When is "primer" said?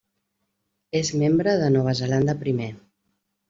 2.43-2.75